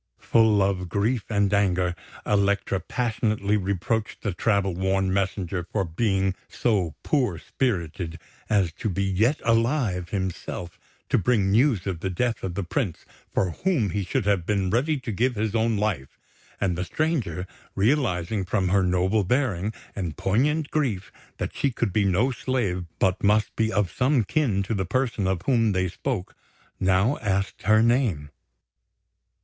Full 0.17 0.63
of 0.63 0.89
grief 0.89 1.25
and 1.29 1.53
anger, 1.53 1.93
Elektra 2.25 2.79
passionately 2.79 3.55
reproached 3.55 4.23
the 4.23 4.33
travel 4.33 4.73
worn 4.73 5.13
messenger 5.13 5.67
for 5.71 5.83
being 5.85 6.33
so 6.49 6.95
poor 7.03 7.37
spirited 7.37 8.17
as 8.49 8.71
to 8.79 8.89
be 8.89 9.03
yet 9.03 9.39
alive 9.45 10.09
himself 10.09 10.79
to 11.09 11.19
bring 11.19 11.51
news 11.51 11.85
of 11.85 11.99
the 11.99 12.09
death 12.09 12.41
of 12.41 12.55
the 12.55 12.63
Prince, 12.63 13.05
for 13.31 13.51
whom 13.51 13.91
he 13.91 14.03
should 14.03 14.25
have 14.25 14.43
been 14.43 14.71
ready 14.71 14.97
to 14.99 15.11
give 15.11 15.35
his 15.35 15.53
own 15.53 15.77
life; 15.77 16.17
and 16.59 16.75
the 16.75 16.83
stranger, 16.83 17.45
realising 17.75 18.43
from 18.43 18.69
her 18.69 18.81
noble 18.81 19.23
bearing 19.23 19.71
and 19.95 20.17
poignant 20.17 20.71
grief 20.71 21.11
that 21.37 21.53
she 21.55 21.69
could 21.69 21.93
be 21.93 22.05
no 22.05 22.31
slave 22.31 22.85
but 22.97 23.21
must 23.23 23.55
be 23.55 23.71
of 23.71 23.91
some 23.91 24.23
kin 24.23 24.63
to 24.63 24.73
the 24.73 24.83
person 24.83 25.27
of 25.27 25.43
whom 25.43 25.73
they 25.73 25.87
spoke, 25.87 26.35
now 26.79 27.17
asked 27.19 27.61
her 27.61 27.83
name. 27.83 28.31